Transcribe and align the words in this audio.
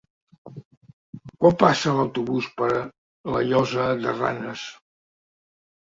Quan 1.43 1.59
passa 1.65 1.93
l'autobús 1.99 2.49
per 2.61 2.71
la 3.35 3.45
Llosa 3.51 3.87
de 4.07 4.19
Ranes? 4.19 4.65